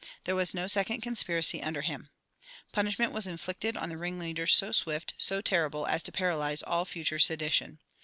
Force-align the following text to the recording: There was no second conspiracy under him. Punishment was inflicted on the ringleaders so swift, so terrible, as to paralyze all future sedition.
There 0.23 0.33
was 0.33 0.55
no 0.55 0.65
second 0.65 1.01
conspiracy 1.01 1.61
under 1.61 1.81
him. 1.83 2.09
Punishment 2.73 3.11
was 3.11 3.27
inflicted 3.27 3.77
on 3.77 3.89
the 3.89 3.99
ringleaders 3.99 4.51
so 4.55 4.71
swift, 4.71 5.13
so 5.19 5.41
terrible, 5.41 5.85
as 5.85 6.01
to 6.01 6.11
paralyze 6.11 6.63
all 6.63 6.85
future 6.85 7.19
sedition. 7.19 7.77